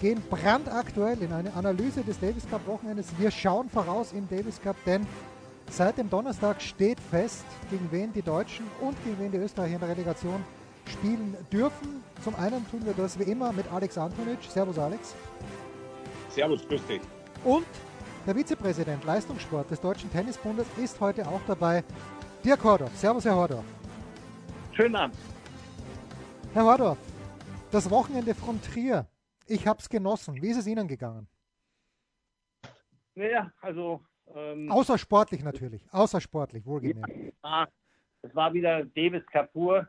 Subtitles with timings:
[0.00, 3.06] gehen brandaktuell in eine Analyse des Davis Cup Wochenendes.
[3.18, 5.06] Wir schauen voraus im Davis Cup, denn
[5.70, 9.80] seit dem Donnerstag steht fest, gegen wen die Deutschen und gegen wen die Österreicher in
[9.80, 10.44] der Relegation
[10.88, 12.02] spielen dürfen.
[12.22, 14.38] Zum einen tun wir das wie immer mit Alex Antonic.
[14.48, 15.14] Servus Alex.
[16.30, 17.00] Servus, grüß dich.
[17.44, 17.66] Und
[18.26, 21.82] der Vizepräsident Leistungssport des Deutschen Tennisbundes ist heute auch dabei.
[22.44, 22.90] Dirk Hordorf.
[22.96, 23.64] Servus, Herr Hordorf.
[24.72, 25.16] Schönen Abend.
[26.52, 26.98] Herr Hordorf,
[27.70, 29.06] das Wochenende von Trier.
[29.46, 30.40] Ich habe es genossen.
[30.42, 31.28] Wie ist es Ihnen gegangen?
[33.14, 34.02] Naja, also.
[34.34, 35.82] Ähm, Außersportlich natürlich.
[35.92, 37.12] Außersportlich, wohlgemerkt.
[37.44, 37.68] ja,
[38.22, 39.88] es war wieder Davis Kapur,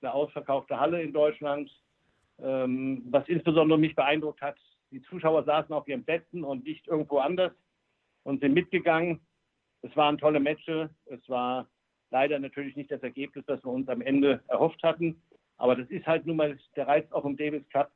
[0.00, 1.70] eine ausverkaufte Halle in Deutschland.
[2.40, 4.56] Ähm, was insbesondere mich beeindruckt hat,
[4.90, 7.52] die Zuschauer saßen auf ihren Plätzen und nicht irgendwo anders
[8.24, 9.20] und sind mitgegangen.
[9.82, 10.90] Es waren tolle Matches.
[11.06, 11.68] Es war
[12.10, 15.22] leider natürlich nicht das Ergebnis, das wir uns am Ende erhofft hatten.
[15.56, 17.92] Aber das ist halt nun mal der Reiz auch im Davis Cup.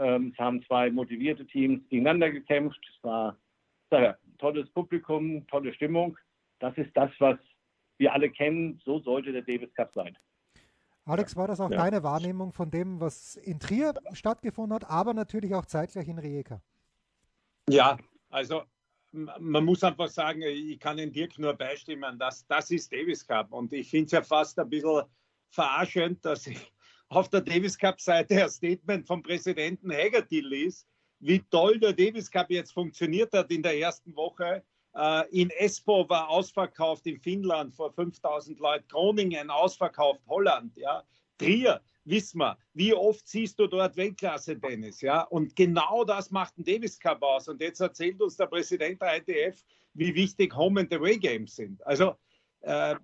[0.00, 2.80] Ähm, es haben zwei motivierte Teams gegeneinander gekämpft.
[2.90, 3.36] Es war
[3.90, 6.16] ein tolles Publikum, tolle Stimmung.
[6.58, 7.38] Das ist das, was
[7.98, 8.80] wir alle kennen.
[8.82, 10.16] So sollte der Davis Cup sein.
[11.04, 11.78] Alex, war das auch Ja.
[11.78, 16.62] deine Wahrnehmung von dem, was in Trier stattgefunden hat, aber natürlich auch zeitgleich in Rijeka?
[17.68, 17.98] Ja,
[18.30, 18.62] also
[19.12, 23.52] man muss einfach sagen, ich kann den Dirk nur beistimmen, dass das ist Davis Cup.
[23.52, 25.02] Und ich finde es ja fast ein bisschen
[25.50, 26.72] verarschend, dass ich
[27.10, 30.86] auf der Davis Cup-Seite ein Statement vom Präsidenten Haggerty ließ,
[31.18, 34.62] wie toll der Davis Cup jetzt funktioniert hat in der ersten Woche.
[34.94, 41.02] Äh, In Espoo war ausverkauft in Finnland vor 5000 Leuten, Groningen ausverkauft, Holland, ja.
[41.36, 45.22] Trier, wissen wir, wie oft siehst du dort Weltklasse-Tennis, ja?
[45.22, 47.48] Und genau das macht ein Davis Cup aus.
[47.48, 51.84] Und jetzt erzählt uns der Präsident der ITF, wie wichtig Home and Away Games sind.
[51.86, 52.14] Also
[52.62, 52.96] äh,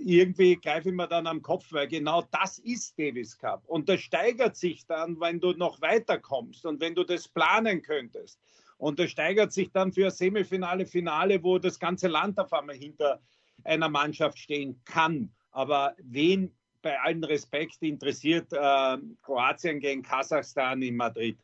[0.00, 3.64] irgendwie greife ich mir dann am Kopf, weil genau das ist Davis Cup.
[3.66, 8.40] Und das steigert sich dann, wenn du noch weiterkommst und wenn du das planen könntest.
[8.78, 13.20] Und das steigert sich dann für Semifinale, Finale, wo das ganze Land auf einmal hinter
[13.64, 15.32] einer Mannschaft stehen kann.
[15.50, 21.38] Aber wen bei allem Respekt interessiert äh, Kroatien gegen Kasachstan in Madrid?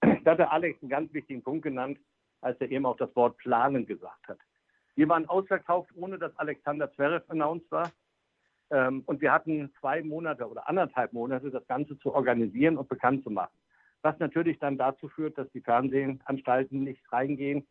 [0.00, 1.98] Da hat der Alex einen ganz wichtigen Punkt genannt,
[2.40, 4.38] als er eben auch das Wort planen gesagt hat.
[4.96, 7.92] Wir waren ausverkauft, ohne dass Alexander Zverev announced war.
[8.70, 13.22] Ähm, und wir hatten zwei Monate oder anderthalb Monate, das Ganze zu organisieren und bekannt
[13.22, 13.54] zu machen.
[14.02, 17.66] Was natürlich dann dazu führt, dass die Fernsehanstalten nicht reingehen,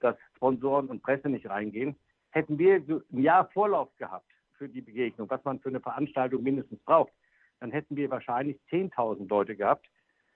[0.00, 1.96] dass Sponsoren und Presse nicht reingehen.
[2.30, 6.42] Hätten wir so ein Jahr Vorlauf gehabt für die Begegnung, was man für eine Veranstaltung
[6.42, 7.12] mindestens braucht,
[7.60, 9.88] dann hätten wir wahrscheinlich 10.000 Leute gehabt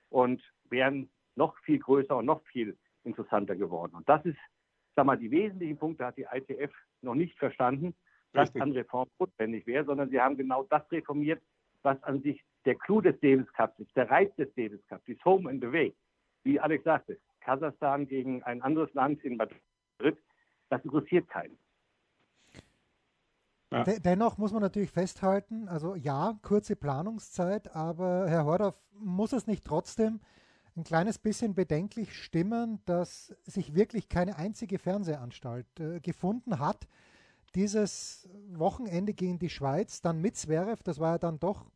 [0.08, 3.94] und wären noch viel größer und noch viel interessanter geworden.
[3.94, 4.38] Und das ist,
[4.94, 6.72] sag mal, die wesentlichen Punkte hat die ITF
[7.02, 7.94] noch nicht verstanden,
[8.32, 8.62] was Richtig.
[8.62, 11.42] an Reform notwendig wäre, sondern sie haben genau das reformiert,
[11.82, 15.24] was an sich der Clou des Davis Cups ist, der Reiz des Davis Cups, ist
[15.24, 15.94] Home and Away.
[16.44, 20.18] Wie Alex sagte, Kasachstan gegen ein anderes Land in Madrid,
[20.70, 21.58] das interessiert keinen.
[23.70, 23.84] Ja.
[23.84, 29.46] De dennoch muss man natürlich festhalten, also ja, kurze Planungszeit, aber Herr Hordorf, muss es
[29.46, 30.20] nicht trotzdem
[30.76, 36.86] ein kleines bisschen bedenklich stimmen, dass sich wirklich keine einzige Fernsehanstalt äh, gefunden hat,
[37.54, 41.66] dieses Wochenende gegen die Schweiz, dann mit Zverev, das war ja dann doch,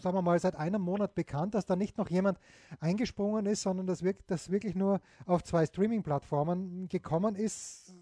[0.00, 2.38] sagen wir mal, seit einem Monat bekannt, dass da nicht noch jemand
[2.78, 7.94] eingesprungen ist, sondern dass, wirk dass wirklich nur auf zwei Streaming-Plattformen gekommen ist,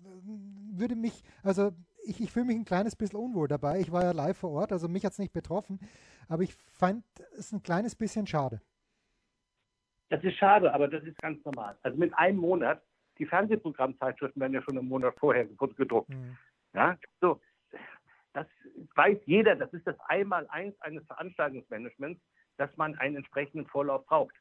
[0.73, 1.73] würde mich, also
[2.05, 3.81] ich, ich fühle mich ein kleines bisschen unwohl dabei.
[3.81, 5.81] Ich war ja live vor Ort, also mich hat es nicht betroffen,
[6.29, 7.05] aber ich fand
[7.39, 8.61] es ein kleines bisschen schade.
[10.15, 11.77] Das ist schade, aber das ist ganz normal.
[11.83, 12.81] Also mit einem Monat,
[13.19, 16.09] die Fernsehprogrammzeitschriften werden ja schon einen Monat vorher gedruckt.
[16.09, 16.37] Mhm.
[16.73, 17.41] Ja, so,
[18.33, 18.47] das
[18.95, 22.21] weiß jeder, das ist das Einmaleins eines Veranstaltungsmanagements,
[22.59, 24.35] dass man einen entsprechenden Vorlauf braucht.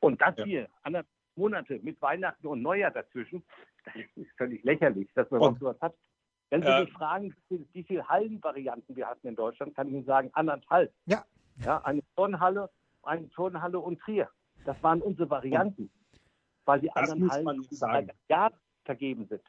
[0.00, 0.44] Und das Ja.
[0.44, 3.44] hier, anderthalb Monate mit Weihnachten und Neujahr dazwischen,
[3.84, 5.94] das ist völlig lächerlich, dass man Und- sowas hat.
[6.50, 10.30] Wenn Sie mich fragen, wie viele Hallenvarianten wir hatten in Deutschland, kann ich Ihnen sagen,
[10.32, 10.90] anderthalb.
[11.04, 11.22] Ja.
[11.62, 12.70] Ja, eine Turnhalle,
[13.02, 14.30] eine Turnhalle und Trier.
[14.68, 15.90] Das waren unsere Varianten,
[16.66, 18.10] weil die Das anderen Hallen man sagen.
[18.28, 18.50] ja
[18.84, 19.40] vergeben sind.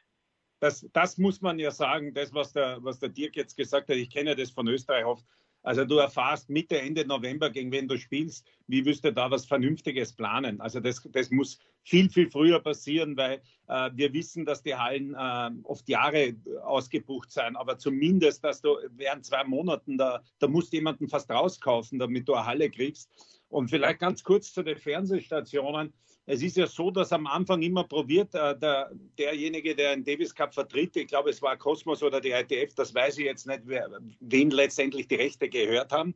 [0.60, 3.96] Das, das muss man ja sagen, das, was der, was der Dirk jetzt gesagt hat,
[3.96, 5.26] ich kenne das von Österreich oft.
[5.62, 9.44] Also du erfährst Mitte, Ende November, gegen wen du spielst, wie wirst du da was
[9.44, 10.58] Vernünftiges planen?
[10.62, 15.14] Also das, das muss viel, viel früher passieren, weil äh, wir wissen, dass die Hallen
[15.14, 20.72] äh, oft Jahre ausgebucht sein, aber zumindest, dass du während zwei Monaten, da, da musst
[20.72, 23.10] du jemanden fast rauskaufen, damit du eine Halle kriegst.
[23.48, 25.92] Und vielleicht ganz kurz zu den Fernsehstationen.
[26.26, 30.34] Es ist ja so, dass am Anfang immer probiert, äh, der, derjenige, der den Davis
[30.34, 33.62] Cup vertritt, ich glaube, es war Cosmos oder die ITF, das weiß ich jetzt nicht,
[33.64, 33.90] wer,
[34.20, 36.14] wen letztendlich die Rechte gehört haben,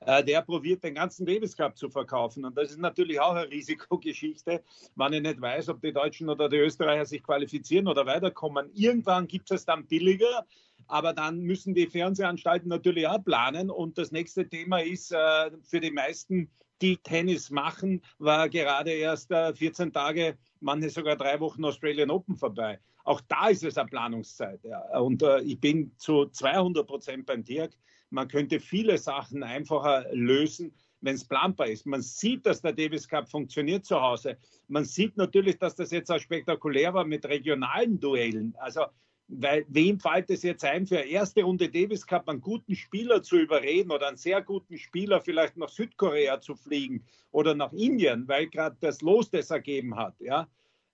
[0.00, 2.44] der probiert, den ganzen Davis Cup zu verkaufen.
[2.44, 4.62] Und das ist natürlich auch eine Risikogeschichte,
[4.94, 8.70] wenn ich nicht weiß, ob die Deutschen oder die Österreicher sich qualifizieren oder weiterkommen.
[8.74, 10.46] Irgendwann gibt es dann billiger,
[10.86, 13.70] aber dann müssen die Fernsehanstalten natürlich auch planen.
[13.70, 16.50] Und das nächste Thema ist äh, für die meisten,
[16.82, 22.36] die Tennis machen, war gerade erst äh, 14 Tage, manche sogar drei Wochen Australian Open
[22.36, 22.78] vorbei.
[23.06, 24.62] Auch da ist es eine Planungszeit.
[24.64, 24.98] Ja.
[24.98, 27.72] Und äh, ich bin zu 200 Prozent beim Dirk.
[28.10, 31.86] Man könnte viele Sachen einfacher lösen, wenn es planbar ist.
[31.86, 34.36] Man sieht, dass der Davis Cup funktioniert zu Hause.
[34.66, 38.56] Man sieht natürlich, dass das jetzt auch spektakulär war mit regionalen Duellen.
[38.58, 38.82] Also
[39.28, 43.22] weil wem fällt es jetzt ein, für eine erste Runde Davis Cup einen guten Spieler
[43.22, 48.26] zu überreden oder einen sehr guten Spieler vielleicht nach Südkorea zu fliegen oder nach Indien,
[48.28, 50.48] weil gerade das Los das ergeben hat, ja,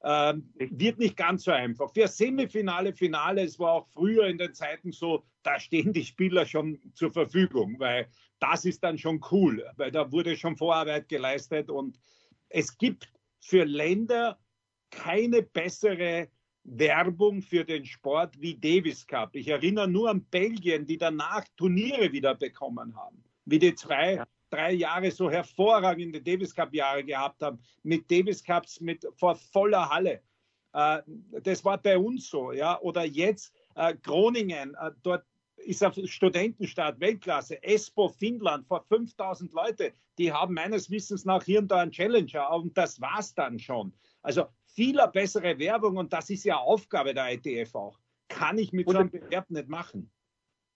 [0.04, 1.92] ähm, wird nicht ganz so einfach.
[1.92, 6.46] Für Semifinale, Finale, es war auch früher in den Zeiten so, da stehen die Spieler
[6.46, 8.08] schon zur Verfügung, weil
[8.40, 12.00] das ist dann schon cool, weil da wurde schon Vorarbeit geleistet und
[12.48, 14.38] es gibt für Länder
[14.90, 16.28] keine bessere
[16.64, 19.34] Werbung für den Sport wie Davis Cup.
[19.34, 24.22] Ich erinnere nur an Belgien, die danach Turniere wieder bekommen haben, wie die zwei.
[24.52, 29.88] Drei Jahre so hervorragende Davis Cup Jahre gehabt haben, mit Davis Cups mit vor voller
[29.88, 30.20] Halle.
[30.72, 31.02] Äh,
[31.42, 32.80] das war bei uns so, ja.
[32.80, 35.24] Oder jetzt äh, Groningen, äh, dort
[35.56, 41.60] ist ein Studentenstaat Weltklasse, Espoo Finnland vor 5000 Leute, die haben meines Wissens nach hier
[41.60, 43.92] und da einen Challenger und das war's dann schon.
[44.22, 47.98] Also viel bessere Werbung und das ist ja Aufgabe der ITF auch.
[48.28, 50.10] Kann ich mit und, so einem Bewerb nicht machen.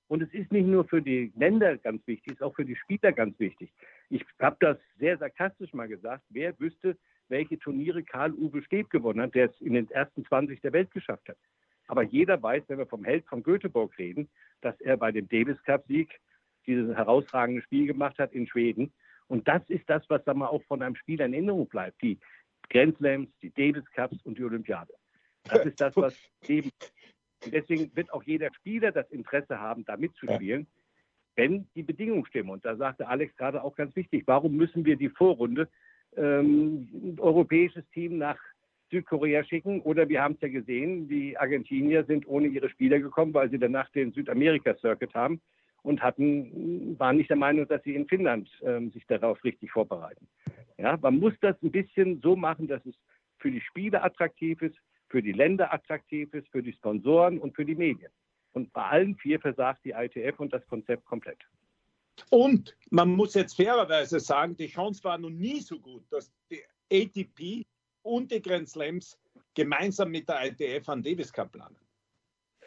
[0.08, 2.76] Und es ist nicht nur für die Länder ganz wichtig, es ist auch für die
[2.76, 3.72] Spieler ganz wichtig.
[4.08, 6.22] Ich habe das sehr sarkastisch mal gesagt.
[6.28, 6.96] Wer wüsste,
[7.28, 11.28] welche Turniere Karl-Uwe Steb gewonnen hat, der es in den ersten 20 der Welt geschafft
[11.28, 11.38] hat.
[11.88, 14.28] Aber jeder weiß, wenn wir vom Held von Göteborg reden,
[14.60, 16.20] dass er bei dem Davis Cup-Sieg
[16.66, 18.92] dieses herausragende Spiel gemacht hat in Schweden.
[19.28, 22.00] Und das ist das, was sagen wir, auch von einem Spieler in Erinnerung bleibt.
[22.02, 22.18] Die
[22.70, 24.92] Grand Slams, die Davis Cups und die Olympiade.
[25.44, 26.16] Das ist das, was
[26.46, 26.70] eben.
[27.50, 30.66] Deswegen wird auch jeder Spieler das Interesse haben, da mitzuspielen, ja.
[31.36, 32.50] wenn die Bedingungen stimmen.
[32.50, 35.68] Und da sagte Alex gerade auch ganz wichtig, warum müssen wir die Vorrunde
[36.16, 38.38] ähm, ein europäisches Team nach
[38.90, 39.80] Südkorea schicken?
[39.82, 43.58] Oder wir haben es ja gesehen, die Argentinier sind ohne ihre Spieler gekommen, weil sie
[43.58, 45.40] danach den Südamerika-Circuit haben
[45.82, 50.26] und hatten, waren nicht der Meinung, dass sie in Finnland ähm, sich darauf richtig vorbereiten.
[50.78, 52.94] Ja, man muss das ein bisschen so machen, dass es
[53.38, 54.76] für die Spieler attraktiv ist,
[55.08, 58.10] für die Länder attraktiv ist, für die Sponsoren und für die Medien.
[58.52, 61.38] Und bei allen vier versagt die ITF und das Konzept komplett.
[62.30, 66.62] Und man muss jetzt fairerweise sagen, die Chance war noch nie so gut, dass die
[66.90, 67.66] ATP
[68.02, 69.18] und die Grand Slams
[69.54, 71.76] gemeinsam mit der ITF an Davis Cup planen.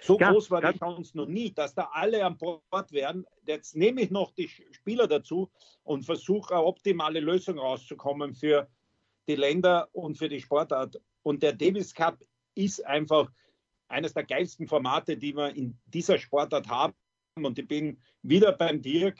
[0.02, 3.26] So ja, groß war die Chance noch nie, dass da alle an Bord wären.
[3.46, 5.50] Jetzt nehme ich noch die Spieler dazu
[5.84, 8.70] und versuche eine optimale Lösung rauszukommen für
[9.28, 11.02] die Länder und für die Sportart.
[11.24, 12.20] Und der Davis Cup
[12.56, 13.32] ist einfach
[13.88, 16.94] eines der geilsten Formate, die wir in dieser Sportart haben.
[17.36, 19.20] Und ich bin wieder beim Dirk.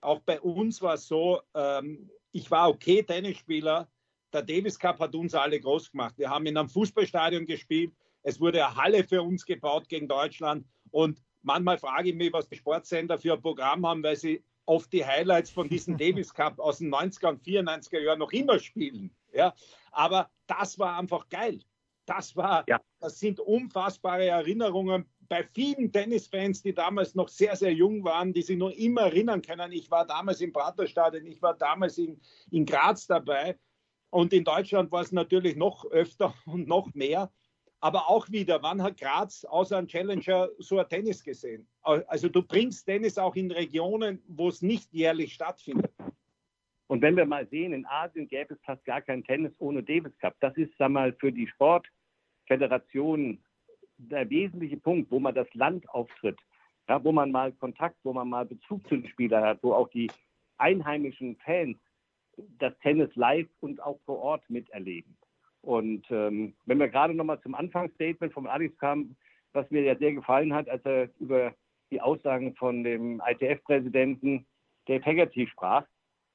[0.00, 3.88] Auch bei uns war es so, ähm, ich war okay Tennisspieler.
[4.32, 6.14] Der Davis Cup hat uns alle groß gemacht.
[6.16, 7.94] Wir haben in einem Fußballstadion gespielt.
[8.22, 10.66] Es wurde eine Halle für uns gebaut gegen Deutschland.
[10.90, 14.92] Und manchmal frage ich mich, was die Sportsender für ein Programm haben, weil sie oft
[14.92, 19.14] die Highlights von diesem Davis Cup aus den 90er und 94er Jahren noch immer spielen.
[19.32, 19.54] Ja,
[19.90, 21.60] aber das war einfach geil.
[22.04, 22.80] Das war, ja.
[23.00, 28.42] das sind unfassbare Erinnerungen bei vielen Tennisfans, die damals noch sehr, sehr jung waren, die
[28.42, 29.72] sich noch immer erinnern können.
[29.72, 33.58] Ich war damals im Praterstadion, ich war damals in, in Graz dabei.
[34.10, 37.32] Und in Deutschland war es natürlich noch öfter und noch mehr.
[37.82, 41.66] Aber auch wieder, wann hat Graz außer ein Challenger so ein Tennis gesehen?
[41.82, 45.92] Also du bringst Tennis auch in Regionen, wo es nicht jährlich stattfindet.
[46.86, 50.16] Und wenn wir mal sehen, in Asien gäbe es fast gar kein Tennis ohne Davis
[50.18, 50.36] Cup.
[50.38, 53.42] Das ist, sag mal, für die Sportföderation
[53.96, 56.38] der wesentliche Punkt, wo man das Land auftritt,
[56.88, 59.88] ja, wo man mal Kontakt, wo man mal Bezug zu den Spielern hat, wo auch
[59.88, 60.08] die
[60.56, 61.78] einheimischen Fans
[62.60, 65.16] das Tennis live und auch vor Ort miterleben.
[65.62, 69.16] Und ähm, wenn wir gerade nochmal zum Anfangsstatement von Alex kamen,
[69.52, 71.54] was mir ja sehr gefallen hat, als er über
[71.90, 74.46] die Aussagen von dem ITF-Präsidenten
[74.86, 75.84] Dave Haggerty sprach,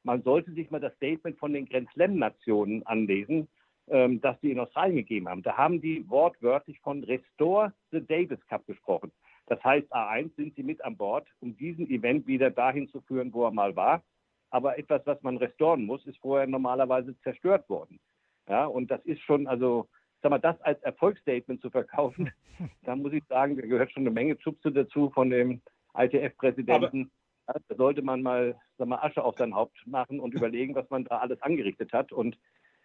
[0.03, 3.49] man sollte sich mal das Statement von den Grand Slam-Nationen anlesen,
[3.89, 5.43] ähm, das sie in Australien gegeben haben.
[5.43, 9.11] Da haben die wortwörtlich von Restore the Davis Cup gesprochen.
[9.47, 13.33] Das heißt, A1 sind sie mit an Bord, um diesen Event wieder dahin zu führen,
[13.33, 14.03] wo er mal war.
[14.49, 17.99] Aber etwas, was man restoren muss, ist vorher normalerweise zerstört worden.
[18.47, 19.87] Ja, und das ist schon, also,
[20.21, 22.31] sag mal, das als Erfolgsstatement zu verkaufen,
[22.83, 25.61] da muss ich sagen, da gehört schon eine Menge Schubse dazu von dem
[25.95, 27.11] ITF-Präsidenten.
[27.45, 31.05] Da sollte man mal, sag mal, Asche auf sein Haupt machen und überlegen, was man
[31.05, 32.37] da alles angerichtet hat und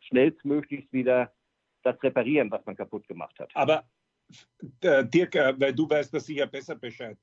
[0.03, 1.33] schnellstmöglichst wieder
[1.83, 3.51] das reparieren, was man kaputt gemacht hat.
[3.55, 3.85] Aber
[4.81, 7.19] äh, Dirk, äh, weil du weißt das sicher besser Bescheid.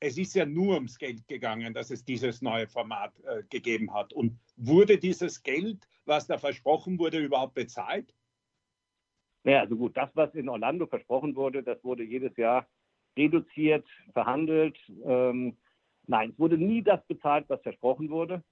[0.00, 4.12] Es ist ja nur ums Geld gegangen, dass es dieses neue Format äh, gegeben hat.
[4.12, 8.12] Und wurde dieses Geld, was da versprochen wurde, überhaupt bezahlt?
[9.44, 12.66] Naja, also gut, das, was in Orlando versprochen wurde, das wurde jedes Jahr
[13.16, 14.78] reduziert, verhandelt.
[15.04, 15.56] Ähm,
[16.06, 18.42] nein, es wurde nie das bezahlt, was versprochen wurde.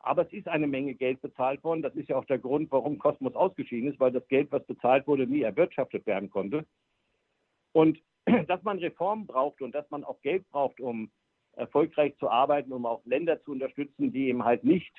[0.00, 1.82] Aber es ist eine Menge Geld bezahlt worden.
[1.82, 5.06] Das ist ja auch der Grund, warum Kosmos ausgeschieden ist, weil das Geld, was bezahlt
[5.06, 6.64] wurde, nie erwirtschaftet werden konnte.
[7.72, 7.98] Und
[8.46, 11.10] dass man Reformen braucht und dass man auch Geld braucht, um
[11.52, 14.94] erfolgreich zu arbeiten, um auch Länder zu unterstützen, die eben halt nicht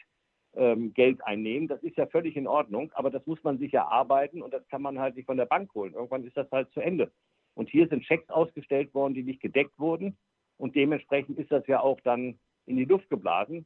[0.56, 2.91] ähm, Geld einnehmen, das ist ja völlig in Ordnung.
[2.94, 5.74] Aber das muss man sich erarbeiten und das kann man halt nicht von der Bank
[5.74, 5.94] holen.
[5.94, 7.12] Irgendwann ist das halt zu Ende.
[7.53, 10.18] Und hier sind Schecks ausgestellt worden, die nicht gedeckt wurden.
[10.58, 13.65] Und dementsprechend ist das ja auch dann in die Luft geblasen.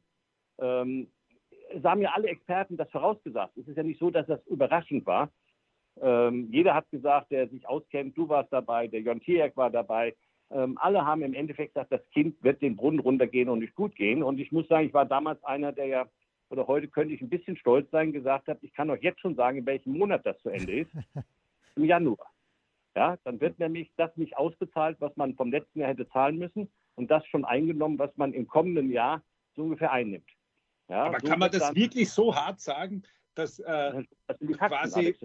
[0.58, 1.08] Ähm,
[1.70, 3.56] es haben ja alle Experten das vorausgesagt.
[3.56, 5.30] Es ist ja nicht so, dass das überraschend war.
[6.00, 10.14] Ähm, jeder hat gesagt, der sich auskennt, du warst dabei, der Jon Tierk war dabei.
[10.50, 13.94] Ähm, alle haben im Endeffekt gesagt, das Kind wird den Brunnen runtergehen und nicht gut
[13.96, 14.22] gehen.
[14.22, 16.06] Und ich muss sagen, ich war damals einer, der ja,
[16.54, 19.34] oder heute könnte ich ein bisschen stolz sein, gesagt hat, ich kann euch jetzt schon
[19.34, 20.90] sagen, in welchem Monat das zu Ende ist.
[21.76, 22.32] Im Januar.
[22.94, 26.70] Ja, dann wird nämlich das nicht ausbezahlt, was man vom letzten Jahr hätte zahlen müssen
[26.94, 29.20] und das schon eingenommen, was man im kommenden Jahr
[29.56, 30.30] so ungefähr einnimmt.
[30.88, 33.02] Ja, Aber so kann man das wirklich so hart sagen,
[33.34, 35.16] dass äh, das quasi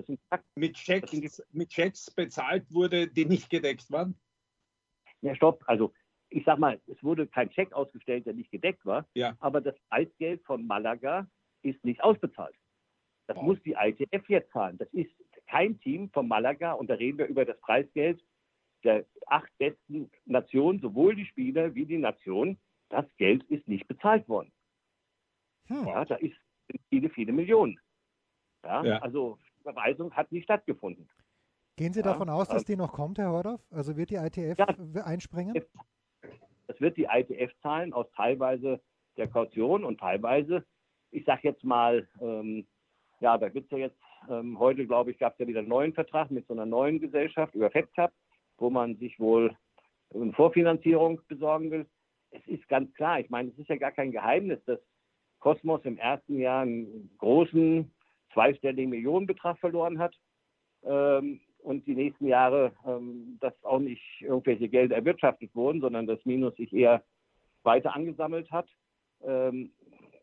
[0.55, 4.19] mit Checks, mit Checks bezahlt wurde, die nicht gedeckt waren?
[5.21, 5.63] Ja, stopp.
[5.67, 5.93] Also
[6.29, 9.35] ich sag mal, es wurde kein Check ausgestellt, der nicht gedeckt war, ja.
[9.39, 11.27] aber das Preisgeld von Malaga
[11.63, 12.55] ist nicht ausbezahlt.
[13.27, 13.43] Das wow.
[13.43, 14.77] muss die ITF jetzt zahlen.
[14.77, 15.11] Das ist
[15.47, 18.23] kein Team von Malaga und da reden wir über das Preisgeld
[18.83, 22.57] der acht besten Nationen, sowohl die Spieler wie die Nation.
[22.89, 24.51] Das Geld ist nicht bezahlt worden.
[25.67, 25.85] Hm.
[25.85, 26.35] Ja, da ist
[26.89, 27.79] viele, viele Millionen.
[28.63, 28.97] Ja, ja.
[28.99, 31.09] Also Überweisung hat nicht stattgefunden.
[31.75, 33.61] Gehen Sie ja, davon aus, dass also die noch kommt, Herr Hordorf?
[33.71, 34.67] Also wird die ITF ja,
[35.03, 35.53] einspringen?
[36.69, 38.79] Das wird die ITF zahlen aus teilweise
[39.17, 40.63] der Kaution und teilweise,
[41.09, 42.67] ich sage jetzt mal, ähm,
[43.21, 43.99] ja, da gibt es ja jetzt,
[44.29, 46.99] ähm, heute glaube ich, gab es ja wieder einen neuen Vertrag mit so einer neuen
[46.99, 48.13] Gesellschaft über FedCap,
[48.59, 49.57] wo man sich wohl
[50.13, 51.87] eine Vorfinanzierung besorgen will.
[52.29, 54.79] Es ist ganz klar, ich meine, es ist ja gar kein Geheimnis, dass
[55.39, 57.91] Kosmos im ersten Jahr einen großen
[58.31, 60.15] zweistelligen Millionenbetrag verloren hat
[60.83, 66.23] ähm, und die nächsten Jahre ähm, dass auch nicht irgendwelche Gelder erwirtschaftet wurden, sondern das
[66.25, 67.03] Minus sich eher
[67.63, 68.67] weiter angesammelt hat.
[69.21, 69.71] Ähm,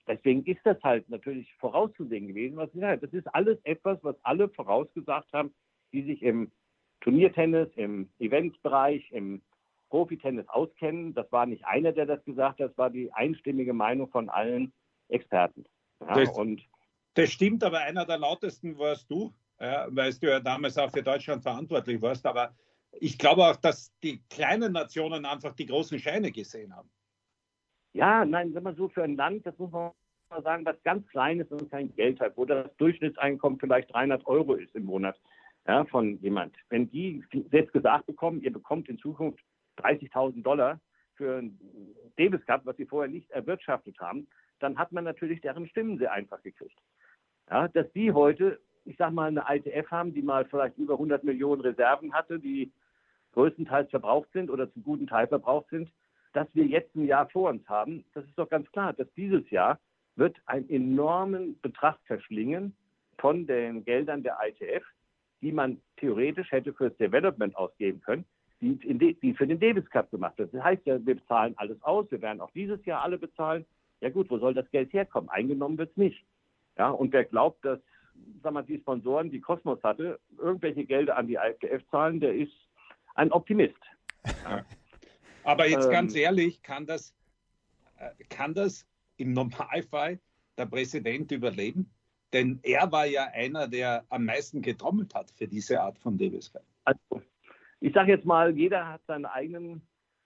[0.07, 2.57] deswegen ist das halt natürlich vorauszusehen gewesen.
[2.57, 5.55] Was ich Das ist alles etwas, was alle vorausgesagt haben,
[5.93, 6.51] die sich im
[7.01, 9.43] Turniertennis, im Eventbereich, im
[9.91, 11.15] Profitennis auskennen.
[11.15, 14.73] Das war nicht einer, der das gesagt hat, das war die einstimmige Meinung von allen
[15.09, 15.65] Experten.
[16.01, 16.63] Ja, das, und
[17.15, 21.03] das stimmt, aber einer der lautesten warst du, ja, weil du ja damals auch für
[21.03, 22.27] Deutschland verantwortlich warst.
[22.27, 22.55] Aber
[22.93, 26.91] ich glaube auch, dass die kleinen Nationen einfach die großen Scheine gesehen haben.
[27.93, 29.93] Ja, nein, wenn man so für ein Land, das muss man
[30.31, 34.55] mal sagen, was ganz Kleines und kein Geld hat, wo das Durchschnittseinkommen vielleicht 300 Euro
[34.55, 35.19] ist im Monat
[35.67, 36.55] ja, von jemand.
[36.69, 39.43] Wenn die selbst gesagt bekommen, ihr bekommt in Zukunft
[39.79, 40.81] 30.000 Dollar
[41.15, 41.59] für ein
[42.17, 44.27] Davis Cup, was sie vorher nicht erwirtschaftet haben,
[44.59, 46.79] dann hat man natürlich deren Stimmen sehr einfach gekriegt.
[47.51, 51.25] Ja, dass die heute, ich sag mal, eine ITF haben, die mal vielleicht über 100
[51.25, 52.73] Millionen Reserven hatte, die
[53.33, 55.91] größtenteils verbraucht sind oder zum guten Teil verbraucht sind,
[56.33, 59.49] dass wir jetzt ein Jahr vor uns haben, das ist doch ganz klar, dass dieses
[59.51, 59.79] Jahr
[60.17, 62.75] wird einen enormen Betrag verschlingen
[63.19, 64.85] von den Geldern der ITF,
[65.43, 68.25] die man theoretisch hätte fürs Development ausgeben können,
[68.61, 68.77] die,
[69.15, 70.53] die für den Davis Cup gemacht wird.
[70.55, 73.67] Das heißt ja, wir bezahlen alles aus, wir werden auch dieses Jahr alle bezahlen.
[74.01, 75.29] Ja gut, wo soll das Geld herkommen?
[75.31, 76.25] Eingenommen wird es nicht.
[76.79, 77.81] Ja, und wer glaubt, dass
[78.43, 82.53] sag mal, die Sponsoren, die Kosmos hatte, irgendwelche Gelder an die IFF zahlen, der ist
[83.15, 83.75] ein Optimist.
[84.45, 84.65] Ja.
[85.45, 87.15] Aber jetzt ähm, ganz ehrlich, kann das,
[87.99, 90.19] äh, kann das im Normalfall
[90.59, 91.91] der Präsident überleben?
[92.33, 96.63] Denn er war ja einer, der am meisten getrommelt hat für diese Art von Cup.
[96.85, 97.23] Also,
[97.81, 99.81] ich sage jetzt mal, jeder hat seine eigenen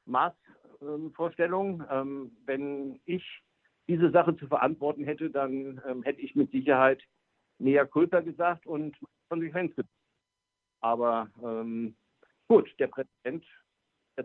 [0.07, 1.85] Maßvorstellungen.
[1.91, 3.25] Ähm, wenn ich
[3.87, 7.03] diese Sache zu verantworten hätte, dann ähm, hätte ich mit Sicherheit
[7.61, 8.97] näher Culpa gesagt und
[9.29, 9.95] Konsequenz gezogen.
[10.81, 11.95] Aber ähm,
[12.49, 13.45] gut, der Präsident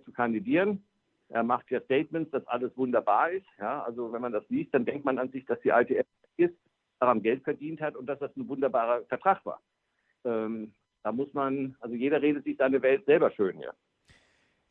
[0.04, 0.84] zu kandidieren.
[1.30, 3.48] Er macht ja Statements, dass alles wunderbar ist.
[3.58, 6.06] Ja, also wenn man das liest, dann denkt man an sich, dass die ITF
[6.38, 6.56] ist,
[7.00, 9.62] daran Geld verdient hat und dass das ein wunderbarer Vertrag war.
[10.24, 10.74] Ähm,
[11.04, 13.74] da muss man, also jeder redet sich seine Welt selber schön, ja.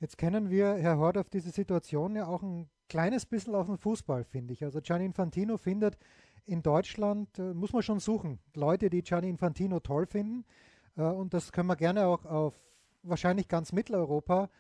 [0.01, 3.79] Jetzt kennen wir, Herr Hort, auf diese Situation ja auch ein kleines bisschen auf den
[3.79, 4.65] Fußball, finde ich.
[4.65, 5.97] Also Gianni Infantino findet
[6.47, 10.45] in Deutschland, äh, muss man schon suchen, Leute, die Gianni Infantino toll finden.
[10.97, 12.61] Äh, und das können wir gerne auch auf
[13.03, 14.51] wahrscheinlich ganz Mitteleuropa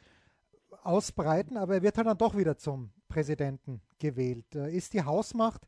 [0.83, 4.55] ausbreiten, aber er wird halt dann doch wieder zum Präsidenten gewählt.
[4.55, 5.67] Äh, ist die Hausmacht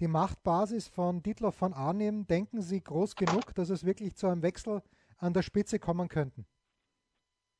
[0.00, 4.42] die Machtbasis von Dietloff von Arnim, denken Sie, groß genug, dass es wirklich zu einem
[4.42, 4.82] Wechsel
[5.18, 6.46] an der Spitze kommen könnten?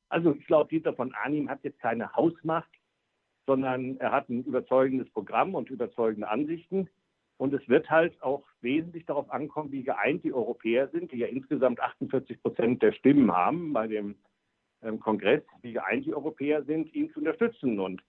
[0.09, 2.69] Also ich glaube, Dieter von Arnim hat jetzt keine Hausmacht,
[3.47, 6.89] sondern er hat ein überzeugendes Programm und überzeugende Ansichten.
[7.37, 11.27] Und es wird halt auch wesentlich darauf ankommen, wie geeint die Europäer sind, die ja
[11.27, 14.15] insgesamt 48 Prozent der Stimmen haben bei dem
[14.81, 17.79] ähm, Kongress, wie geeint die Europäer sind, ihn zu unterstützen.
[17.79, 18.01] Und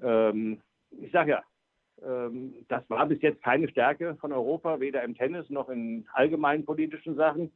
[0.00, 0.60] ähm,
[0.90, 1.42] ich sage ja,
[2.02, 6.64] ähm, das war bis jetzt keine Stärke von Europa, weder im Tennis noch in allgemeinen
[6.64, 7.50] politischen Sachen.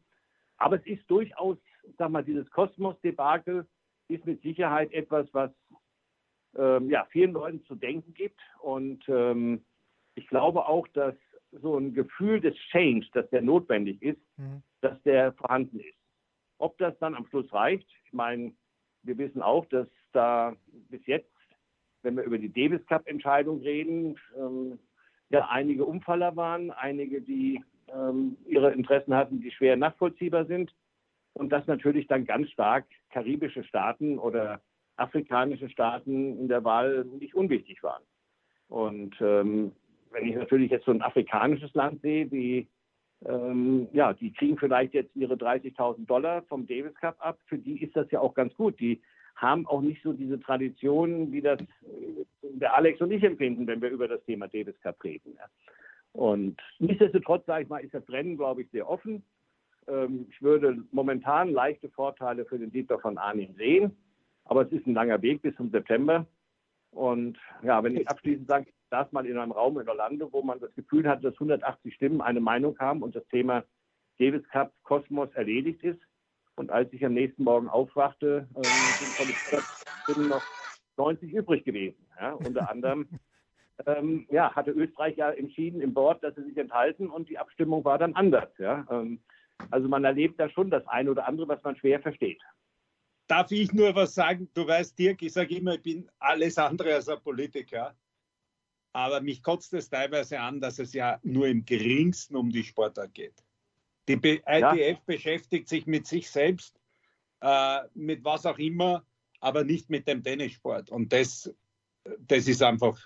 [0.57, 1.59] Aber es ist durchaus,
[1.99, 3.67] sag mal, dieses Kosmos-Debakel
[4.09, 5.51] ist mit Sicherheit etwas, was
[6.57, 8.41] ähm, ja, vielen Leuten zu denken gibt.
[8.61, 9.65] Und ähm,
[10.15, 11.15] ich glaube auch, dass
[11.51, 14.63] so ein Gefühl des Change, dass der notwendig ist, mhm.
[14.81, 15.99] dass der vorhanden ist.
[16.59, 18.53] Ob das dann am Schluss reicht, ich meine,
[19.03, 20.55] wir wissen auch, dass da
[20.89, 21.31] bis jetzt,
[22.03, 24.79] wenn wir über die Davis Cup Entscheidung reden, ähm,
[25.31, 30.73] ja einige Umfaller waren, einige, die ähm, ihre Interessen hatten, die schwer nachvollziehbar sind.
[31.35, 34.61] Und dass natürlich dann ganz stark karibische Staaten oder
[34.97, 38.03] afrikanische Staaten in der Wahl nicht unwichtig waren.
[38.69, 39.73] Und ähm,
[40.13, 42.69] wenn ich natürlich jetzt so ein afrikanisches Land sehe, wie
[43.25, 47.39] ähm, ja, die kriegen vielleicht jetzt ihre 30.000 Dollar vom Davis Cup ab.
[47.47, 48.79] Für die ist das ja auch ganz gut.
[48.81, 49.01] Die
[49.37, 51.67] haben auch nicht so diese Tradition, wie das äh,
[52.43, 55.39] der Alex und ich empfinden, wenn wir über das Thema Davis Cup reden.
[56.13, 59.23] Und nichtsdestotrotz, sage ich mal, ist das Rennen, glaube ich, sehr offen.
[59.89, 63.97] Ähm, ich würde momentan leichte Vorteile für den Dieter von Arnim sehen,
[64.45, 66.27] aber es ist ein langer Weg bis zum September.
[66.91, 70.61] Und ja, wenn ich abschließend sage, saß mal in einem Raum in Orlando, wo man
[70.61, 73.65] das Gefühl hat, dass 180 Stimmen eine Meinung haben und das Thema
[74.19, 76.01] Davis Cup Kosmos erledigt ist.
[76.57, 80.43] Und als ich am nächsten Morgen aufwachte, äh, sind noch
[80.99, 82.07] 90 übrig gewesen.
[82.21, 83.09] Ja, unter anderem
[83.87, 87.87] ähm, ja, hatte Österreich ja entschieden im Board, dass sie sich enthalten und die Abstimmung
[87.87, 88.51] war dann anders.
[88.59, 88.87] Ja.
[88.91, 89.21] Ähm,
[89.71, 92.43] also man erlebt da schon das eine oder andere, was man schwer versteht.
[93.27, 94.51] Darf ich nur was sagen?
[94.53, 97.95] Du weißt, Dirk, ich sage immer, ich bin alles andere als ein Politiker.
[98.93, 103.15] Aber mich kotzt es teilweise an, dass es ja nur im geringsten um die Sportart
[103.15, 103.43] geht.
[104.09, 104.99] Die ITF ja.
[105.07, 106.79] beschäftigt sich mit sich selbst,
[107.41, 109.07] äh, mit was auch immer,
[109.41, 110.91] aber nicht mit dem Tennissport.
[110.91, 111.55] Und das,
[112.19, 112.99] das ist einfach,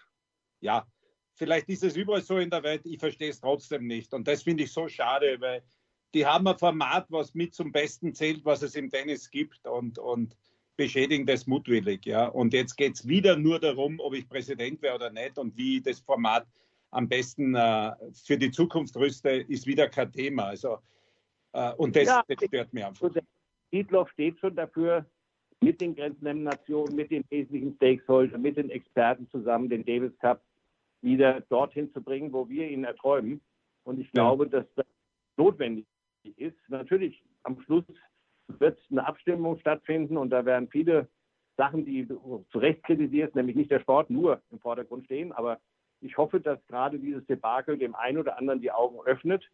[0.61, 0.87] ja,
[1.35, 4.13] vielleicht ist es überall so in der Welt, ich verstehe es trotzdem nicht.
[4.15, 5.63] Und das finde ich so schade, weil
[6.15, 9.99] die haben ein Format, was mit zum Besten zählt, was es im Tennis gibt und,
[9.99, 10.37] und
[10.77, 12.05] beschädigen das mutwillig.
[12.07, 12.27] Ja.
[12.29, 15.81] Und jetzt geht es wieder nur darum, ob ich Präsident wäre oder nicht und wie
[15.81, 16.47] das Format
[16.91, 17.93] am besten äh,
[18.25, 20.45] für die Zukunft rüste, ist wieder kein Thema.
[20.45, 20.79] Also,
[21.53, 23.11] äh, und das, ja, das stört mich einfach.
[23.73, 25.05] Dietloff steht schon dafür,
[25.61, 30.43] mit den Grenznehmnationen, mit den wesentlichen Stakeholdern, mit den Experten zusammen den Davis Cup
[31.01, 33.41] wieder dorthin zu bringen, wo wir ihn erträumen.
[33.85, 34.51] Und ich glaube, ja.
[34.51, 34.87] dass das
[35.37, 35.87] notwendig
[36.37, 36.57] ist.
[36.69, 37.85] Natürlich am Schluss
[38.49, 41.09] wird eine Abstimmung stattfinden und da werden viele
[41.57, 45.33] Sachen, die zu Recht kritisierst, nämlich nicht der Sport, nur im Vordergrund stehen.
[45.33, 45.59] Aber
[46.01, 49.49] ich hoffe, dass gerade dieses Debakel dem einen oder anderen die Augen öffnet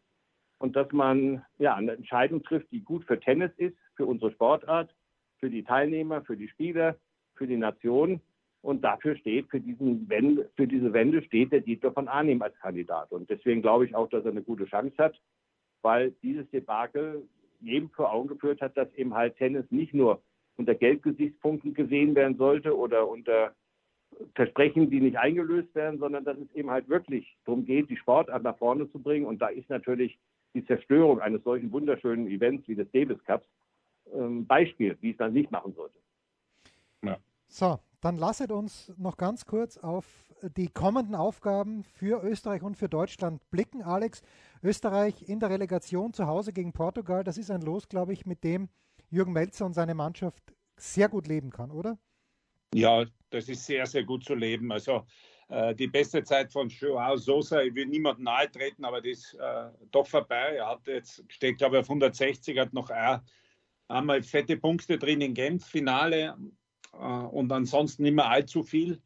[0.59, 4.95] und dass man ja eine Entscheidung trifft, die gut für Tennis ist, für unsere Sportart,
[5.39, 6.97] für die Teilnehmer, für die Spieler,
[7.35, 8.21] für die Nation.
[8.63, 12.57] Und dafür steht, für, diesen Wende, für diese Wende steht der Dieter von Arnim als
[12.61, 13.11] Kandidat.
[13.11, 15.21] Und deswegen glaube ich auch, dass er eine gute Chance hat,
[15.83, 17.29] weil dieses Debakel
[17.63, 20.23] jedem vor Augen geführt hat, dass eben halt Tennis nicht nur
[20.57, 23.55] unter Geldgesichtspunkten gesehen werden sollte oder unter
[24.35, 28.43] Versprechen, die nicht eingelöst werden, sondern dass es eben halt wirklich darum geht, die Sportart
[28.43, 29.27] nach vorne zu bringen.
[29.27, 30.19] Und da ist natürlich
[30.55, 33.47] die Zerstörung eines solchen wunderschönen Events wie des Davis Cups
[34.13, 35.99] ähm, Beispiel, wie es dann nicht machen sollte.
[37.55, 40.07] So, dann lasset uns noch ganz kurz auf
[40.57, 43.83] die kommenden Aufgaben für Österreich und für Deutschland blicken.
[43.83, 44.23] Alex,
[44.63, 48.45] Österreich in der Relegation zu Hause gegen Portugal, das ist ein Los, glaube ich, mit
[48.45, 48.69] dem
[49.11, 51.99] Jürgen Melzer und seine Mannschaft sehr gut leben kann, oder?
[52.75, 54.71] Ja, das ist sehr, sehr gut zu leben.
[54.73, 55.05] Also
[55.49, 59.35] äh, die beste Zeit von Joao Sosa, ich will niemandem nahe treten, aber die ist
[59.35, 60.57] äh, doch vorbei.
[60.57, 63.21] Er hat jetzt, steht glaube ich auf 160, hat noch ein,
[63.89, 66.37] einmal fette Punkte drin in Genf, Finale
[66.95, 69.03] äh, und ansonsten mehr allzu viel.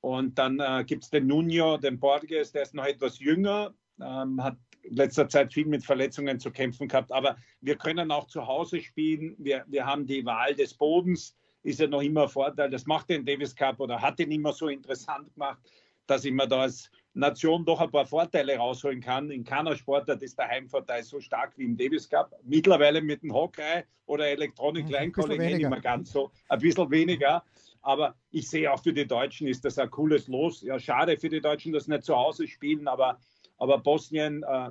[0.00, 4.42] Und dann äh, gibt es den Nuno, den Borges, der ist noch etwas jünger, ähm,
[4.42, 7.12] hat in letzter Zeit viel mit Verletzungen zu kämpfen gehabt.
[7.12, 9.34] Aber wir können auch zu Hause spielen.
[9.38, 12.70] Wir, wir haben die Wahl des Bodens, ist ja noch immer ein Vorteil.
[12.70, 15.58] Das macht den Davis Cup oder hat ihn immer so interessant gemacht,
[16.06, 19.30] dass ich mir da als Nation doch ein paar Vorteile rausholen kann.
[19.30, 22.34] In keiner Sportart ist der Heimvorteil so stark wie im Davis Cup.
[22.44, 26.90] Mittlerweile mit dem Hockey oder Electronic Line Calling eh nicht mehr ganz so, ein bisschen
[26.90, 27.44] weniger.
[27.82, 30.62] Aber ich sehe auch für die Deutschen ist das ein cooles Los.
[30.62, 33.18] Ja, schade für die Deutschen, dass sie nicht zu Hause spielen, aber,
[33.60, 34.70] aber Bosnien, äh,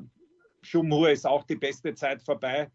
[0.61, 2.69] Schumhur ist auch die beste Zeit vorbei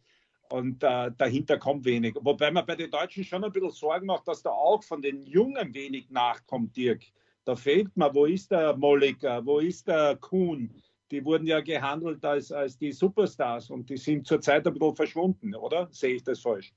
[0.51, 2.15] und äh, dahinter kommt wenig.
[2.21, 5.23] Wobei man bei den Deutschen schon ein bisschen Sorgen macht, dass da auch von den
[5.23, 7.03] Jungen wenig nachkommt, Dirk.
[7.45, 10.75] Da fehlt mir, wo ist der Molliker, wo ist der Kuhn?
[11.11, 15.55] Die wurden ja gehandelt als, als die Superstars und die sind zurzeit ein bisschen verschwunden,
[15.55, 15.89] oder?
[15.91, 16.73] Sehe ich das falsch?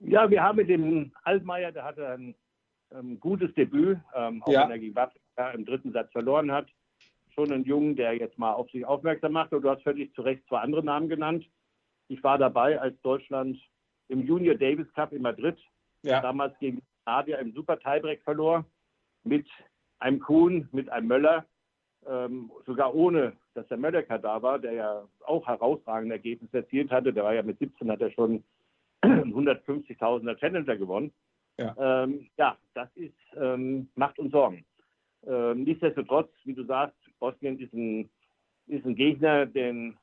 [0.00, 2.34] Ja, wir haben mit dem Altmaier, der hatte ein
[2.92, 4.64] ähm, gutes Debüt, ähm, auch ja.
[4.64, 6.68] wenn er gegen Wapka im dritten Satz verloren hat.
[7.38, 9.52] Schon ein Jungen, der jetzt mal auf sich aufmerksam macht.
[9.52, 11.46] Und du hast völlig zu Recht zwei andere Namen genannt.
[12.08, 13.58] Ich war dabei, als Deutschland
[14.08, 15.58] im Junior Davis Cup in Madrid
[16.02, 16.20] ja.
[16.20, 18.64] damals gegen Nadia im Super Tiebreak verlor,
[19.24, 19.46] mit
[19.98, 21.46] einem Kuhn, mit einem Möller,
[22.08, 27.12] ähm, sogar ohne, dass der Möller da war, der ja auch herausragende Ergebnisse erzielt hatte.
[27.12, 28.44] Der war ja mit 17, hat er schon
[29.04, 31.12] 150.000er Challenger gewonnen.
[31.58, 34.64] Ja, ähm, ja das ist, ähm, macht uns Sorgen.
[35.26, 38.08] Ähm, nichtsdestotrotz, wie du sagst, Bosnien ist ein,
[38.66, 39.96] ist ein Gegner, denn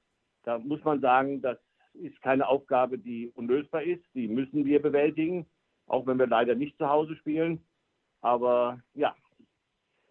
[0.43, 1.57] da muss man sagen, das
[1.93, 4.03] ist keine Aufgabe, die unlösbar ist.
[4.13, 5.45] Die müssen wir bewältigen,
[5.87, 7.63] auch wenn wir leider nicht zu Hause spielen.
[8.21, 9.15] Aber ja,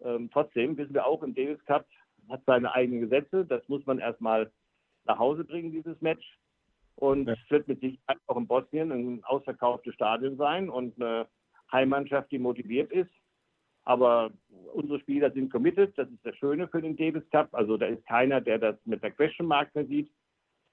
[0.01, 1.85] ähm, trotzdem wissen wir auch, im Davis Cup
[2.29, 3.45] hat seine eigenen Gesetze.
[3.45, 4.51] Das muss man erstmal
[5.05, 6.37] nach Hause bringen, dieses Match.
[6.95, 7.33] Und ja.
[7.33, 11.27] es wird mit Sicherheit auch in Bosnien ein ausverkauftes Stadion sein und eine
[11.71, 13.11] Heimmannschaft, die motiviert ist.
[13.85, 14.31] Aber
[14.73, 15.97] unsere Spieler sind committed.
[15.97, 17.49] Das ist das Schöne für den Davis Cup.
[17.53, 20.11] Also da ist keiner, der das mit der Question Mark versieht.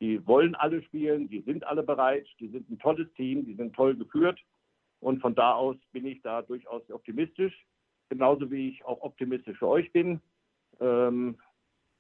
[0.01, 3.75] Die wollen alle spielen, die sind alle bereit, die sind ein tolles Team, die sind
[3.75, 4.41] toll geführt.
[5.01, 7.55] Und von da aus bin ich da durchaus optimistisch.
[8.09, 10.21] Genauso wie ich auch optimistisch für euch bin.
[10.81, 11.39] Ähm,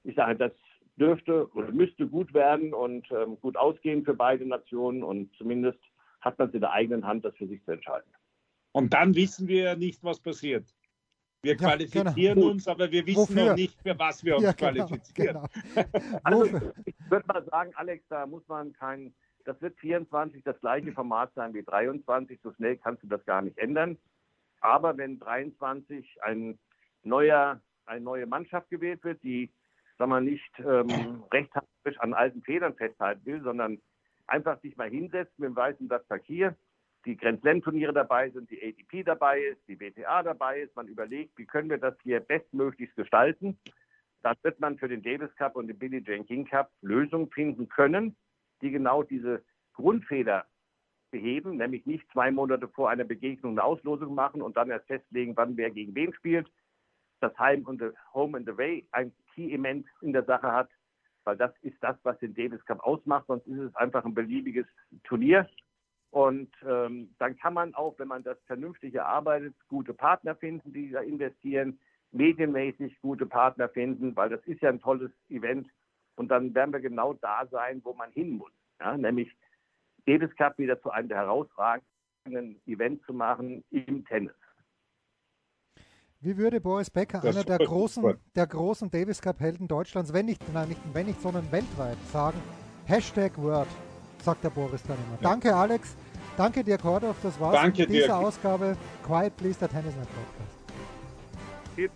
[0.02, 0.52] ich sage, das
[0.96, 5.78] dürfte oder müsste gut werden und ähm, gut ausgehen für beide Nationen und zumindest
[6.20, 8.10] hat man es in der eigenen Hand, das für sich zu entscheiden.
[8.72, 10.64] Und dann wissen wir nicht, was passiert.
[11.42, 12.50] Wir ja, qualifizieren genau.
[12.50, 13.46] uns, aber wir wissen Wofür?
[13.50, 15.48] noch nicht, für was wir uns ja, genau, qualifizieren.
[15.74, 16.18] Genau.
[16.22, 16.44] also,
[16.84, 21.32] ich würde mal sagen, Alex, da muss man kein, das wird 24 das gleiche Format
[21.34, 23.96] sein wie 23, so schnell kannst du das gar nicht ändern.
[24.60, 26.58] Aber wenn 23 ein
[27.04, 29.50] neuer, eine neue Mannschaft gewählt wird, die
[29.96, 33.80] sagen wir, nicht ähm, rechthaberisch an alten Federn festhalten will, sondern
[34.26, 36.54] einfach sich mal hinsetzt mit dem weißen Blatt Papier,
[37.04, 41.36] die Grand Slam-Turniere dabei sind, die ATP dabei ist, die WTA dabei ist, man überlegt,
[41.38, 43.58] wie können wir das hier bestmöglichst gestalten.
[44.22, 47.68] Dann wird man für den Davis Cup und den Billie Jean King Cup Lösungen finden
[47.68, 48.16] können,
[48.60, 50.46] die genau diese Grundfehler
[51.10, 55.36] beheben, nämlich nicht zwei Monate vor einer Begegnung eine Auslosung machen und dann erst festlegen,
[55.36, 56.48] wann wer gegen wen spielt,
[57.20, 57.82] das Heim und
[58.14, 60.70] Home and Away ein Key-Element in der Sache hat,
[61.24, 64.66] weil das ist das, was den Davis Cup ausmacht, sonst ist es einfach ein beliebiges
[65.04, 65.48] Turnier.
[66.10, 70.90] Und ähm, dann kann man auch, wenn man das vernünftig erarbeitet, gute Partner finden, die
[70.90, 71.78] da investieren,
[72.12, 75.68] medienmäßig gute Partner finden, weil das ist ja ein tolles Event.
[76.16, 78.50] Und dann werden wir genau da sein, wo man hin muss.
[78.80, 78.96] Ja?
[78.96, 79.32] Nämlich
[80.06, 84.34] Davis Cup wieder zu einem der herausragenden Events zu machen im Tennis.
[86.22, 90.42] Wie würde Boris Becker, das einer der großen, der großen Davis Cup-Helden Deutschlands, wenn nicht,
[90.52, 92.38] nein, nicht, wenn nicht, sondern weltweit, sagen,
[92.84, 93.68] Hashtag Word,
[94.24, 95.20] sagt der Boris dann immer.
[95.20, 95.28] Ja.
[95.28, 95.90] Danke, Alex.
[96.36, 97.16] Danke dir, Kordov.
[97.22, 98.16] Das war's Danke in dieser dir.
[98.16, 101.90] Ausgabe Quiet Please, der Tennisnet Podcast.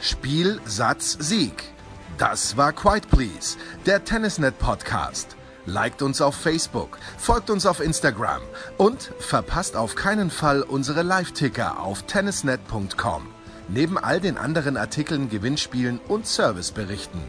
[0.00, 1.64] Spiel, Satz, Sieg.
[2.18, 8.40] Das war Quiet Please, der Tennisnet Podcast liked uns auf Facebook, folgt uns auf Instagram
[8.78, 13.28] und verpasst auf keinen Fall unsere Live-Ticker auf tennisnet.com.
[13.68, 17.20] Neben all den anderen Artikeln, Gewinnspielen und Serviceberichten.